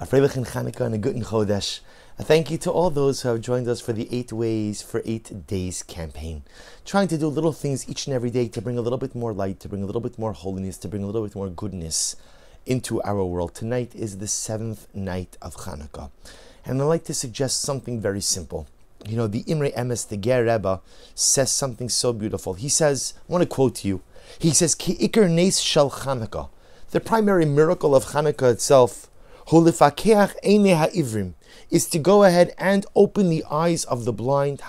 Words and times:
a 0.00 0.06
Freilichen 0.06 0.44
Chanukah 0.44 0.86
and 0.86 0.94
a 0.96 0.98
Guten 0.98 1.22
Chodesh. 1.22 1.78
A 2.18 2.24
thank 2.24 2.50
you 2.50 2.58
to 2.58 2.70
all 2.72 2.90
those 2.90 3.22
who 3.22 3.28
have 3.28 3.40
joined 3.40 3.68
us 3.68 3.80
for 3.80 3.92
the 3.92 4.08
Eight 4.10 4.32
Ways 4.32 4.82
for 4.82 5.00
Eight 5.04 5.46
Days 5.46 5.84
campaign. 5.84 6.42
Trying 6.84 7.06
to 7.08 7.18
do 7.18 7.28
little 7.28 7.52
things 7.52 7.88
each 7.88 8.08
and 8.08 8.14
every 8.14 8.30
day 8.30 8.48
to 8.48 8.60
bring 8.60 8.76
a 8.76 8.80
little 8.80 8.98
bit 8.98 9.14
more 9.14 9.32
light, 9.32 9.60
to 9.60 9.68
bring 9.68 9.84
a 9.84 9.86
little 9.86 10.00
bit 10.00 10.18
more 10.18 10.32
holiness, 10.32 10.78
to 10.78 10.88
bring 10.88 11.04
a 11.04 11.06
little 11.06 11.22
bit 11.22 11.36
more 11.36 11.48
goodness 11.48 12.16
into 12.66 13.00
our 13.02 13.24
world. 13.24 13.54
Tonight 13.54 13.94
is 13.94 14.18
the 14.18 14.26
seventh 14.26 14.88
night 14.92 15.36
of 15.40 15.54
Hanukkah. 15.58 16.10
And 16.64 16.82
I'd 16.82 16.86
like 16.86 17.04
to 17.04 17.14
suggest 17.14 17.60
something 17.60 18.00
very 18.00 18.20
simple. 18.20 18.66
You 19.06 19.16
know, 19.16 19.28
the 19.28 19.44
Imre 19.46 19.70
Emes, 19.76 20.08
the 20.08 20.16
Ger 20.16 20.44
Rebbe, 20.44 20.80
says 21.14 21.52
something 21.52 21.88
so 21.88 22.12
beautiful. 22.12 22.54
He 22.54 22.68
says, 22.68 23.14
I 23.28 23.32
want 23.32 23.42
to 23.42 23.48
quote 23.48 23.76
to 23.76 23.88
you. 23.88 24.00
He 24.40 24.50
says, 24.50 24.74
Ki 24.74 24.96
ikar 24.96 25.30
nes 25.30 25.60
shel 25.60 25.88
Hanukkah. 25.88 26.48
The 26.90 27.00
primary 27.00 27.44
miracle 27.44 27.94
of 27.94 28.06
Hanukkah 28.06 28.52
itself 28.52 29.08
is 31.70 31.86
to 31.88 31.98
go 31.98 32.24
ahead 32.24 32.54
and 32.56 32.86
open 32.94 33.28
the 33.28 33.44
eyes 33.50 33.84
of 33.84 34.04
the 34.04 34.12
blind 34.12 34.62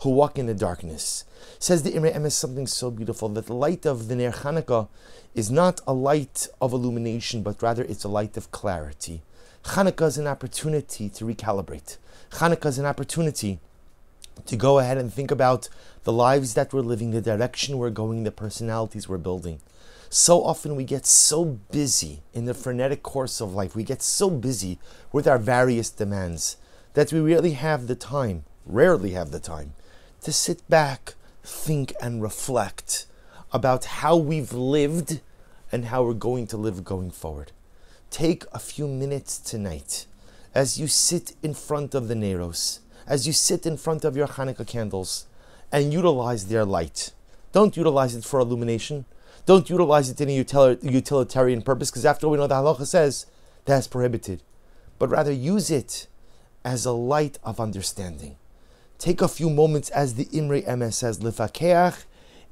who 0.00 0.10
walk 0.10 0.38
in 0.38 0.46
the 0.46 0.54
darkness. 0.54 1.24
Says 1.58 1.82
the 1.82 1.94
Imre 1.94 2.10
Emes 2.10 2.32
something 2.32 2.66
so 2.66 2.90
beautiful 2.90 3.28
that 3.30 3.46
the 3.46 3.54
light 3.54 3.84
of 3.84 4.08
the 4.08 4.16
Ner 4.16 4.32
Hanukkah 4.32 4.88
is 5.34 5.50
not 5.50 5.80
a 5.86 5.92
light 5.92 6.48
of 6.60 6.72
illumination, 6.72 7.42
but 7.42 7.62
rather 7.62 7.82
it's 7.84 8.04
a 8.04 8.08
light 8.08 8.36
of 8.36 8.50
clarity. 8.50 9.22
Hanukkah 9.64 10.06
is 10.06 10.18
an 10.18 10.26
opportunity 10.26 11.08
to 11.10 11.26
recalibrate. 11.26 11.98
Hanukkah 12.30 12.66
is 12.66 12.78
an 12.78 12.86
opportunity 12.86 13.60
to 14.46 14.56
go 14.56 14.78
ahead 14.78 14.98
and 14.98 15.12
think 15.12 15.30
about 15.30 15.68
the 16.04 16.12
lives 16.12 16.54
that 16.54 16.72
we're 16.72 16.80
living, 16.80 17.10
the 17.10 17.20
direction 17.20 17.78
we're 17.78 17.90
going, 17.90 18.24
the 18.24 18.30
personalities 18.30 19.08
we're 19.08 19.18
building. 19.18 19.60
So 20.10 20.44
often 20.44 20.76
we 20.76 20.84
get 20.84 21.06
so 21.06 21.44
busy 21.44 22.22
in 22.34 22.44
the 22.44 22.54
frenetic 22.54 23.02
course 23.02 23.40
of 23.40 23.54
life, 23.54 23.74
we 23.74 23.84
get 23.84 24.02
so 24.02 24.28
busy 24.28 24.78
with 25.10 25.26
our 25.26 25.38
various 25.38 25.88
demands 25.90 26.56
that 26.94 27.12
we 27.12 27.20
really 27.20 27.52
have 27.52 27.86
the 27.86 27.94
time, 27.94 28.44
rarely 28.66 29.12
have 29.12 29.30
the 29.30 29.40
time, 29.40 29.72
to 30.20 30.32
sit 30.32 30.68
back, 30.68 31.14
think, 31.42 31.94
and 32.00 32.22
reflect 32.22 33.06
about 33.52 33.84
how 33.84 34.16
we've 34.16 34.52
lived 34.52 35.20
and 35.70 35.86
how 35.86 36.02
we're 36.02 36.12
going 36.12 36.46
to 36.48 36.56
live 36.56 36.84
going 36.84 37.10
forward. 37.10 37.52
Take 38.10 38.44
a 38.52 38.58
few 38.58 38.86
minutes 38.86 39.38
tonight 39.38 40.06
as 40.54 40.78
you 40.78 40.86
sit 40.86 41.34
in 41.42 41.54
front 41.54 41.94
of 41.94 42.08
the 42.08 42.14
Neros, 42.14 42.80
as 43.06 43.26
you 43.26 43.32
sit 43.32 43.66
in 43.66 43.76
front 43.76 44.04
of 44.04 44.16
your 44.16 44.28
Hanukkah 44.28 44.66
candles, 44.66 45.26
and 45.70 45.92
utilize 45.92 46.46
their 46.46 46.64
light. 46.64 47.12
Don't 47.52 47.76
utilize 47.76 48.14
it 48.14 48.24
for 48.24 48.40
illumination. 48.40 49.06
Don't 49.46 49.68
utilize 49.68 50.08
it 50.10 50.20
in 50.20 50.28
a 50.28 50.44
utilitarian 50.82 51.62
purpose, 51.62 51.90
because 51.90 52.06
after 52.06 52.26
all, 52.26 52.32
we 52.32 52.38
know 52.38 52.46
the 52.46 52.54
halacha 52.54 52.86
says 52.86 53.26
that's 53.64 53.86
prohibited. 53.86 54.42
But 54.98 55.08
rather 55.08 55.32
use 55.32 55.70
it 55.70 56.06
as 56.64 56.84
a 56.84 56.92
light 56.92 57.38
of 57.42 57.58
understanding. 57.58 58.36
Take 58.98 59.20
a 59.20 59.28
few 59.28 59.50
moments, 59.50 59.90
as 59.90 60.14
the 60.14 60.28
Imre 60.32 60.62
Emes 60.62 60.94
says, 60.94 61.18
lifakeach 61.18 62.04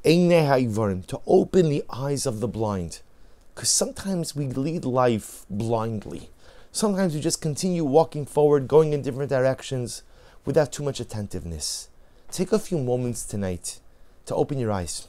to 0.03 1.21
open 1.27 1.69
the 1.69 1.85
eyes 1.91 2.27
of 2.27 2.41
the 2.41 2.49
blind. 2.49 3.03
Because 3.55 3.71
sometimes 3.71 4.35
we 4.35 4.47
lead 4.47 4.85
life 4.85 5.45
blindly. 5.51 6.31
Sometimes 6.73 7.15
we 7.15 7.21
just 7.21 7.41
continue 7.43 7.85
walking 7.85 8.25
forward, 8.25 8.67
going 8.67 8.93
in 8.93 9.03
different 9.03 9.31
directions 9.31 10.03
without 10.45 10.73
too 10.73 10.83
much 10.83 11.01
attentiveness. 11.01 11.89
Take 12.31 12.53
a 12.53 12.59
few 12.59 12.79
moments 12.79 13.25
tonight 13.25 13.81
to 14.27 14.35
open 14.35 14.59
your 14.59 14.73
eyes. 14.73 15.09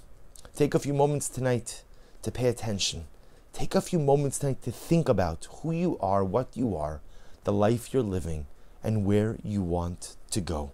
Take 0.55 0.73
a 0.73 0.79
few 0.79 0.93
moments 0.93 1.29
tonight 1.29 1.83
to 2.23 2.31
pay 2.31 2.47
attention. 2.47 3.05
Take 3.53 3.75
a 3.75 3.81
few 3.81 3.99
moments 3.99 4.39
tonight 4.39 4.61
to 4.63 4.71
think 4.71 5.07
about 5.07 5.47
who 5.61 5.71
you 5.71 5.97
are, 5.99 6.23
what 6.23 6.55
you 6.55 6.75
are, 6.75 7.01
the 7.43 7.53
life 7.53 7.93
you're 7.93 8.03
living, 8.03 8.47
and 8.83 9.05
where 9.05 9.37
you 9.43 9.61
want 9.61 10.15
to 10.31 10.41
go. 10.41 10.71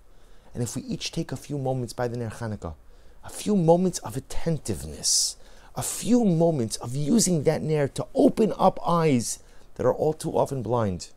And 0.53 0.63
if 0.63 0.75
we 0.75 0.81
each 0.83 1.11
take 1.11 1.31
a 1.31 1.37
few 1.37 1.57
moments 1.57 1.93
by 1.93 2.07
the 2.07 2.17
Ner 2.17 2.29
Hanukkah, 2.29 2.75
a 3.23 3.29
few 3.29 3.55
moments 3.55 3.99
of 3.99 4.17
attentiveness, 4.17 5.35
a 5.75 5.83
few 5.83 6.23
moments 6.23 6.77
of 6.77 6.95
using 6.95 7.43
that 7.43 7.61
Ner 7.61 7.87
to 7.89 8.07
open 8.15 8.53
up 8.57 8.79
eyes 8.87 9.39
that 9.75 9.85
are 9.85 9.93
all 9.93 10.13
too 10.13 10.35
often 10.35 10.63
blind, 10.63 11.09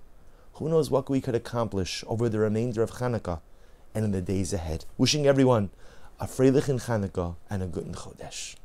who 0.61 0.69
knows 0.69 0.91
what 0.91 1.09
we 1.09 1.23
could 1.23 1.35
accomplish 1.35 2.05
over 2.07 2.29
the 2.29 2.39
remainder 2.39 2.83
of 2.83 2.91
Hanukkah 2.93 3.41
and 3.95 4.05
in 4.05 4.13
the 4.13 4.21
days 4.21 4.53
ahead. 4.53 4.85
Wishing 4.99 5.27
everyone 5.27 5.71
a 6.21 6.27
Freilichen 6.27 6.85
Chanukah 6.85 7.37
and 7.49 7.63
a 7.63 7.67
Guten 7.67 7.95
Chodesh. 7.95 8.57